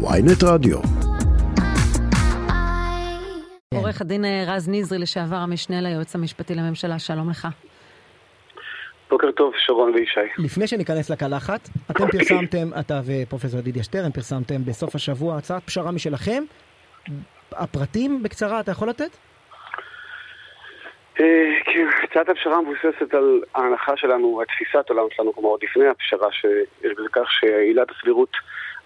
[0.00, 0.78] ויינט רדיו.
[3.74, 7.48] עורך הדין אה, רז נזרי, לשעבר המשנה ליועץ המשפטי לממשלה, שלום לך.
[9.10, 10.20] בוקר טוב, שרון וישי.
[10.38, 16.42] לפני שניכנס לקלחת, אתם פרסמתם, אתה ופרופסור ידידיה שטרן, פרסמתם בסוף השבוע הצעת פשרה משלכם.
[17.52, 19.10] הפרטים בקצרה אתה יכול לתת?
[21.20, 21.24] אה,
[21.64, 26.92] כן, הצעת הפשרה מבוססת על ההנחה שלנו, התפיסת עולם שלנו, כלומר עוד לפני הפשרה, שיש
[26.98, 28.30] בזה כך שעילת הסבירות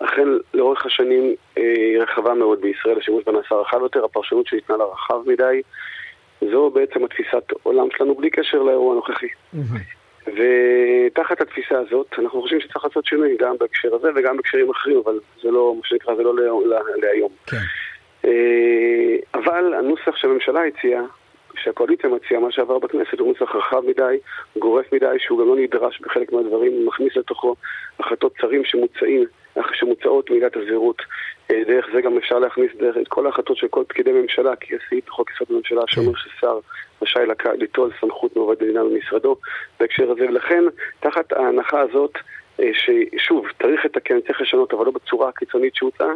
[0.05, 4.77] אכן לאורך השנים אה, היא רחבה מאוד בישראל, השימוש בה נעשה רחב יותר, הפרשנות שניתנה
[4.77, 5.63] לה רחב מדי.
[6.51, 9.27] זו בעצם התפיסת עולם שלנו בלי קשר לאירוע הנוכחי.
[10.27, 15.21] ותחת התפיסה הזאת, אנחנו חושבים שצריך לעשות שינוי גם בהקשר הזה וגם בהקשרים אחרים, אבל
[15.43, 16.35] זה לא, מה שנקרא, זה לא
[17.03, 17.31] להיום.
[17.47, 17.57] כן.
[18.25, 21.03] אה, אבל הנוסח שהממשלה הציעה,
[21.57, 24.17] שהקואליציה מציעה, מה שעבר בכנסת, הוא נוסח רחב מדי,
[24.59, 27.55] גורף מדי, שהוא גם לא נדרש בחלק מהדברים, מכניס לתוכו
[28.01, 29.25] החלטות שרים שמוצאים,
[29.73, 31.03] שמוצעות מעילת הזהירות.
[31.51, 34.75] אה, דרך זה גם אפשר להכניס דרך את כל ההחלטות של כל פקידי ממשלה, כי
[34.75, 36.59] יש סעיף בחוק יסוד הממשלה שאומר ששר
[37.03, 37.23] רשאי
[37.59, 39.37] ליטול סמכות מעובד מדינה במשרדו
[39.81, 40.65] בהקשר הזה, ולכן
[41.01, 42.13] תחת ההנחה הזאת
[42.61, 46.13] אה, ששוב, צריך לתקן, צריך לשנות, אבל לא בצורה הקיצונית שהוצעה,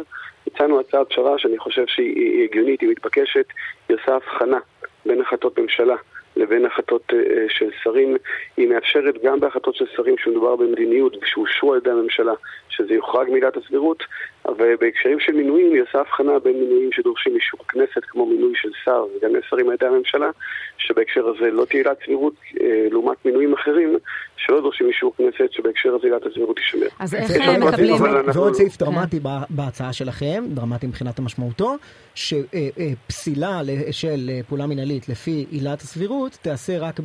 [0.47, 3.45] הצענו הצעת פשרה שאני חושב שהיא הגיונית, היא מתבקשת,
[3.89, 4.57] היא עושה הבחנה
[5.05, 5.95] בין החלטות ממשלה
[6.37, 7.15] לבין החלטות uh,
[7.49, 8.17] של שרים.
[8.57, 12.33] היא מאפשרת גם בהחלטות של שרים שמדובר במדיניות ושאושרו על ידי הממשלה,
[12.69, 14.03] שזה יוחרג מעילת הסבירות,
[14.47, 18.69] אבל בהקשרים של מינויים היא עושה הבחנה בין מינויים שדורשים אישור הכנסת, כמו מינוי של
[18.85, 20.29] שר וגם שרים על ידי הממשלה,
[20.77, 22.59] שבהקשר הזה לא תהיה עילת סבירות, uh,
[22.91, 23.97] לעומת מינויים אחרים
[24.37, 26.87] שלא דורשים אישור כנסת, שבהקשר הזה עילת הסבירות תישמר.
[26.99, 27.95] אז איך הם מקבלים...
[28.33, 31.75] ועוד סעיף דרמטי בהצעה שלכם, דרמטי מבחינת משמעותו,
[32.15, 36.99] שפסילה של פעולה מינהלית לפי עילת הסבירות תיעשה רק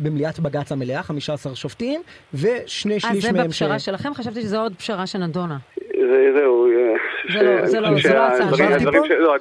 [0.00, 2.02] במליאת בג"ץ המלאה, 15 שופטים,
[2.34, 3.16] ושני שליש מהם...
[3.16, 4.14] אז זה בפשרה שלכם?
[4.14, 5.58] חשבתי שזו עוד פשרה שנדונה.
[6.34, 6.68] זהו.
[7.64, 8.50] זה לא ההצעה
[9.18, 9.34] לא,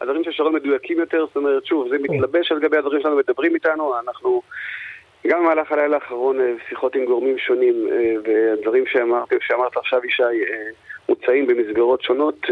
[0.00, 3.54] הדברים של שרון מדויקים יותר, זאת אומרת, שוב, זה מתלבש על גבי הדברים שלנו, מדברים
[3.54, 4.42] איתנו, אנחנו...
[5.26, 6.38] גם במהלך הלילה האחרון
[6.68, 7.74] שיחות עם גורמים שונים
[8.24, 10.22] והדברים שאמרת, שאמרת עכשיו ישי
[11.08, 12.46] מוצאים במסגרות שונות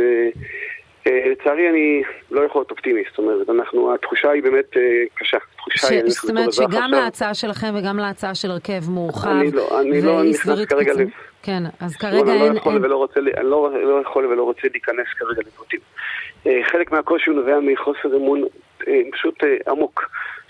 [1.06, 4.76] לצערי אני לא יכול להיות אופטימי, זאת אומרת, אנחנו, התחושה היא באמת
[5.14, 5.38] קשה.
[5.76, 5.84] ש...
[6.06, 10.64] זאת אומרת שגם להצעה שלכם וגם להצעה של הרכב מורחב אני לא, אני לא נכנס
[10.64, 11.08] כרגע לב.
[11.48, 12.42] כן, אז כרגע אין...
[12.42, 12.50] אני
[13.42, 15.80] לא, לא יכול ולא רוצה להיכנס כרגע לפרטים.
[16.62, 18.42] חלק מהקושי נובע מחוסר אמון
[19.12, 19.34] פשוט
[19.68, 20.08] עמוק.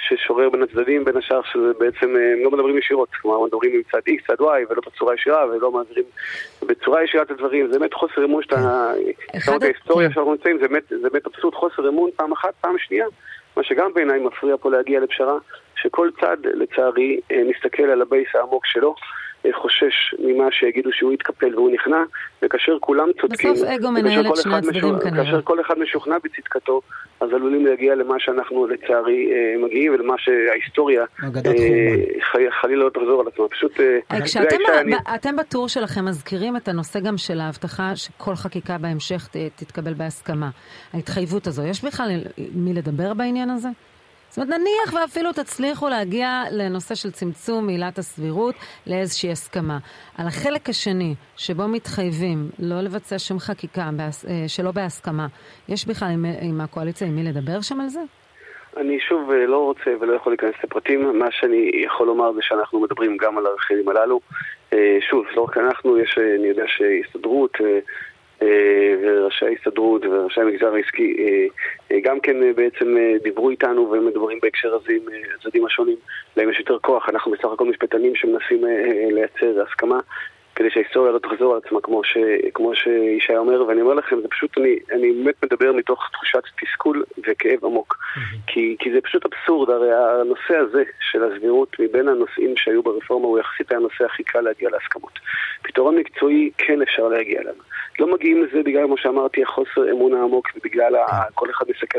[0.09, 3.98] ששורר בין הצדדים, בין השאר שזה בעצם, הם לא מדברים ישירות, כלומר מדברים עם צד
[4.09, 6.04] X, צד Y, ולא בצורה ישירה, ולא מעבירים
[6.62, 8.91] בצורה ישירה את הדברים, זה באמת חוסר אמון שאתה,
[9.56, 13.06] את ההיסטוריה שאנחנו נמצאים, זה באמת אבסורד חוסר אמון פעם אחת, פעם שנייה,
[13.56, 15.38] מה שגם בעיניי מפריע פה להגיע לפשרה,
[15.76, 18.94] שכל צד לצערי מסתכל על הבייס העמוק שלו.
[19.53, 22.03] חושש ממה שיגידו שהוא יתקפל והוא נכנע,
[22.43, 25.25] וכאשר כולם צודקים, בסוף אגו מנהל את שני הצדדים כנראה.
[25.25, 26.81] כאשר כל אחד משוכנע בצדקתו,
[27.21, 29.31] אז עלולים להגיע למה שאנחנו לצערי
[29.65, 31.04] מגיעים ולמה שההיסטוריה
[32.60, 33.48] חלילה לא תחזור על עצמה.
[33.48, 33.81] פשוט...
[34.25, 40.50] כשאתם בטור שלכם מזכירים את הנושא גם של ההבטחה שכל חקיקה בהמשך תתקבל בהסכמה.
[40.93, 42.10] ההתחייבות הזו, יש בכלל
[42.54, 43.69] מי לדבר בעניין הזה?
[44.28, 48.55] זאת אומרת, נניח ואפילו תצליחו להגיע לנושא של צמצום עילת הסבירות
[48.87, 49.78] לאיזושהי הסכמה.
[50.19, 53.91] על החלק השני, שבו מתחייבים לא לבצע שום חקיקה
[54.47, 55.27] שלא בהסכמה,
[55.69, 58.00] יש בכלל עם, עם הקואליציה עם מי לדבר שם על זה?
[58.77, 61.19] אני שוב לא רוצה ולא יכול להיכנס לפרטים.
[61.19, 64.21] מה שאני יכול לומר זה שאנחנו מדברים גם על הרכיבים הללו.
[65.10, 67.53] שוב, לא רק אנחנו, יש, אני יודע שהסתדרות...
[69.03, 71.16] וראשי ההסתדרות וראשי המגזר העסקי
[72.03, 75.03] גם כן בעצם דיברו איתנו ומדברים בהקשר הזה עם
[75.38, 75.97] הצדדים השונים,
[76.37, 78.65] להם יש יותר כוח, אנחנו בסך הכל משפטנים שמנסים
[79.10, 80.00] לייצר הסכמה
[80.59, 82.16] כדי שההיסטוריה לא תחזור על עצמה כמו, ש,
[82.54, 87.04] כמו שישי אומר, ואני אומר לכם, זה פשוט, אני, אני באמת מדבר מתוך תחושת תסכול
[87.19, 87.97] וכאב עמוק.
[87.97, 88.21] Mm-hmm.
[88.47, 93.38] כי, כי זה פשוט אבסורד, הרי הנושא הזה של הסבירות מבין הנושאים שהיו ברפורמה הוא
[93.38, 95.19] יחסית היה הנושא הכי קל להגיע להסכמות.
[95.62, 97.54] פתרון מקצועי כן אפשר להגיע אליו.
[97.98, 100.95] לא מגיעים לזה בגלל, כמו שאמרתי, החוסר אמון העמוק ובגלל
[101.34, 101.98] כל אחד מסתכל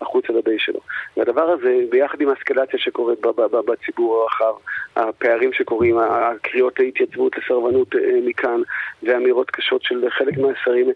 [0.00, 0.80] החוצה לבי שלו.
[1.16, 3.18] והדבר הזה, ביחד עם האסקלציה שקורית
[3.66, 4.54] בציבור הרחב,
[4.96, 7.94] הפערים שקורים, הקריאות להתייצבות, לסרבנות
[8.26, 8.60] מכאן,
[9.02, 10.86] ואמירות קשות של חלק מהשרים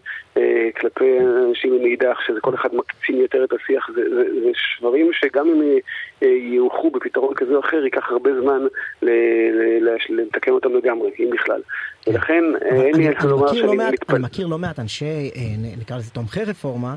[0.79, 1.17] כלפי
[1.49, 5.61] אנשים מאידך, שזה כל אחד מקצין יותר את השיח, זה, זה, זה שברים שגם אם
[6.53, 8.59] יאוחרו בפתרון כזה או אחר, ייקח הרבה זמן
[10.09, 11.61] לתקן אותם לגמרי, אם בכלל.
[12.07, 14.15] ולכן אין לי איך לומר שאני מתפלא.
[14.15, 15.31] אני מכיר לא מעט אנשי,
[15.79, 16.95] נקרא לזה תומכי רפורמה,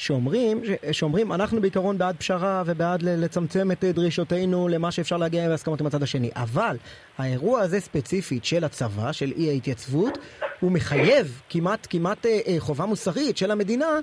[0.00, 0.60] שאומרים,
[0.92, 6.02] שאומרים אנחנו בעיקרון בעד פשרה ובעד לצמצם את דרישותינו למה שאפשר להגיע בהסכמות עם הצד
[6.02, 6.30] השני.
[6.36, 6.76] אבל
[7.18, 10.18] האירוע הזה ספציפית של הצבא, של אי ההתייצבות,
[10.60, 13.98] הוא מחייב כמעט, כמעט אה, אה, חובה מוסרית של המדינה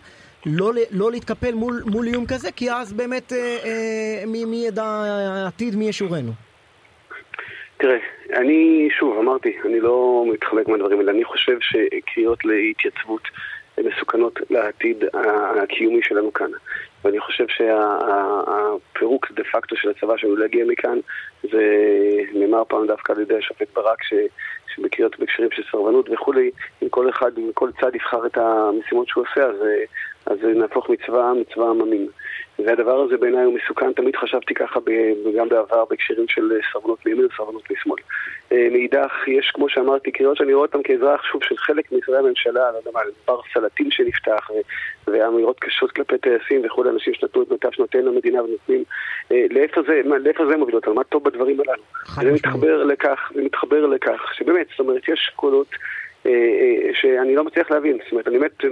[0.45, 4.85] לא, לא להתקפל מול, מול איום כזה, כי אז באמת אה, אה, מי, מי ידע
[4.85, 6.31] העתיד, מי ישורנו.
[7.77, 7.97] תראה,
[8.33, 11.11] אני, שוב, אמרתי, אני לא מתחלק מהדברים האלה.
[11.11, 13.21] אני חושב שקריאות להתייצבות
[13.83, 15.03] מסוכנות לעתיד
[15.63, 16.51] הקיומי שלנו כאן.
[17.03, 20.99] ואני חושב שהפירוק דה פקטו של הצבא שלנו להגיע מכאן,
[21.43, 21.63] זה
[22.33, 24.13] נאמר פעם דווקא על ידי השופט ברק, ש,
[24.75, 26.51] שבקריאות בהקשרים של סרבנות וכולי,
[26.83, 29.55] אם כל אחד, אם כל צד יבחר את המשימות שהוא עושה, אז,
[30.27, 32.07] אז נהפוך מצווה, מצווה עממים.
[32.65, 34.79] והדבר הזה בעיניי הוא מסוכן, תמיד חשבתי ככה
[35.37, 37.99] גם בעבר בהקשרים של סרבנות מימין וסרבנות משמאל.
[38.51, 42.71] אה, מאידך, יש כמו שאמרתי קריאות שאני רואה אותן כאזרח, שוב, של חלק משרי הממשלה,
[42.71, 44.51] לא יודע מה, בר סלטים שנפתח,
[45.07, 48.83] ואמירות קשות כלפי טייסים וכולי, אנשים שנתנו את מיטב שנותיהם למדינה ונותנים,
[49.31, 51.83] אה, לאיפה זה, מה, לאיפה זה מוביל אותנו, מה טוב בדברים הללו.
[52.21, 55.67] זה מתחבר לכך, זה מתחבר לכך, שבאמת, זאת אומרת, יש קולות
[56.93, 57.97] שאני לא מצליח להבין.
[58.03, 58.69] זאת אומרת, אני באמת, אה,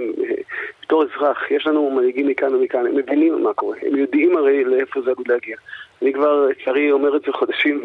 [0.82, 5.00] בתור אזרח, יש לנו מנהיגים מכאן ומכאן, הם מבינים מה קורה, הם יודעים הרי לאיפה
[5.00, 5.56] זה עלול להגיע.
[6.02, 7.82] אני כבר, לצערי, אומר את זה חודשים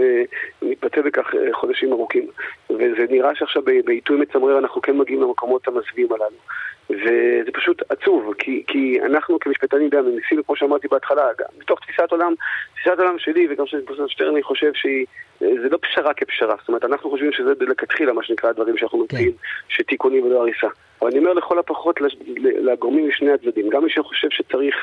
[0.62, 2.27] ומתבטא בכך חודשים ארוכים.
[2.69, 6.38] וזה נראה שעכשיו בעיתוי מצמרר אנחנו כן מגיעים למקומות המזוויעים הללו.
[6.91, 12.11] וזה פשוט עצוב, כי, כי אנחנו כמשפטנים גם ניסינו, כמו שאמרתי בהתחלה, גם מתוך תפיסת
[12.11, 12.33] עולם,
[12.73, 15.05] תפיסת עולם שלי וגם של פרופסור שטרן, אני חושב שהיא,
[15.39, 19.15] זה לא פשרה כפשרה, זאת אומרת, אנחנו חושבים שזה לכתחילה מה שנקרא הדברים שאנחנו כן.
[19.15, 19.33] מציעים,
[19.69, 20.67] שתיקונים ולא הריסה.
[21.01, 22.00] אבל אני אומר לכל הפחות
[22.38, 24.75] לגורמים משני הצדדים, גם מי שחושב שצריך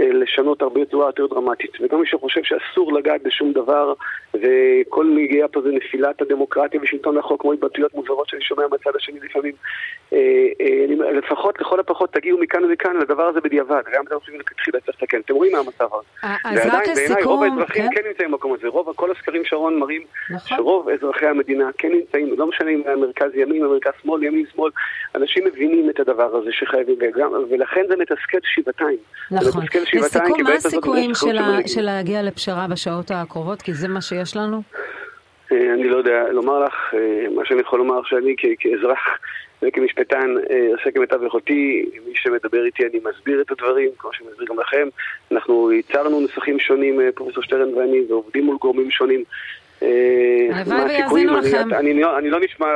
[0.00, 3.92] אה, לשנות הרבה בצורה יותר דרמטית, וגם מי שחושב שאסור לגעת בשום דבר,
[4.34, 9.20] וכל מגיעה פה זה נפילת הדמוקרטיה ושלטון החוק, כמו התבטאויות מוזרות שאני שומע מהצד השני
[9.20, 9.52] לפעמים.
[10.12, 10.18] אה,
[10.60, 15.02] אה, לפחות, לכל הפחות, תגיעו מכאן ומכאן לדבר הזה בדיעבד, גם אתם חושבים לכתחילה צריך
[15.02, 15.20] לתקן.
[15.20, 16.34] אתם רואים מה המצב הזה.
[16.44, 20.02] אז רק לסיכום, רוב האזרחים כן, כן נמצאים במקום הזה, רוב, כל הסקרים שרון מראים
[20.30, 20.56] נכון.
[20.56, 24.70] שרוב אזרחי המדינה כן נמצאים, לא משנה אם המרכז ימין, המרכז שמאל, ימין שמאל,
[25.14, 28.98] אנשים מבינים מבינים את הדבר הזה שחייבים, וגם, ולכן זה מתסכל שבעתיים.
[29.30, 29.62] נכון.
[29.94, 31.10] לסיכום, מה הסיכויים
[31.66, 33.62] של להגיע לפשרה בשעות הקרובות?
[33.62, 34.62] כי זה מה שיש לנו?
[35.52, 38.98] אה, אני לא יודע לומר לך, אה, מה שאני יכול לומר שאני כאזרח
[39.62, 44.46] וכמשפטן אה, עושה כמיטב יכולתי, מי שמדבר איתי אני מסביר את הדברים, כמו שאני מסביר
[44.46, 44.88] גם לכם.
[45.32, 49.24] אנחנו ייצרנו נוסחים שונים, פרופסור שטרן ואני, ועובדים מול גורמים שונים.
[50.52, 51.74] הלוואי ויאזינו לכם.
[52.18, 52.66] אני לא נשמע,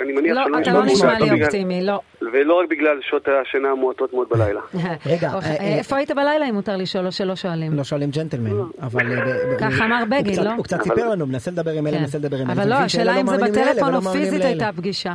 [0.00, 0.58] אני מניח שלא נשמע...
[0.58, 2.00] לא, אתה לא נשמע לי אופטימי, לא.
[2.32, 4.60] ולא רק בגלל שעות השינה המועטות מאוד בלילה.
[5.12, 7.72] רגע, אוקיי, אה, איפה היית בלילה אם מותר לשאול או שלא שואלים?
[7.72, 8.50] לא שואלים ג'נטלמן,
[8.82, 9.12] אבל...
[9.12, 10.50] אה, ככה אמר בגין, לא?
[10.56, 12.02] הוא קצת סיפר לנו, מנסה לדבר עם אלה, כן.
[12.02, 12.62] מנסה לדבר עם אלה.
[12.62, 15.12] אבל לא, השאלה אם זה בטלפון או פיזית הייתה פגישה.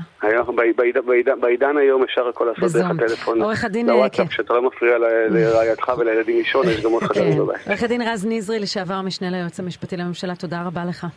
[1.41, 3.41] בעידן היום אפשר הכל לעשות דרך הטלפון.
[3.41, 3.89] עורך הדין...
[3.89, 4.97] לוואטסאפ, כשאתה לא מפריע
[5.29, 7.39] לרעייתך ולילדים לישון, יש גם עוד חדרים כן.
[7.39, 7.67] בבית.
[7.67, 11.07] עורך הדין רז נזרי, לשעבר משנה ליועץ המשפטי לממשלה, תודה רבה לך.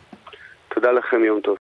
[0.75, 1.53] תודה לכם, יום טוב.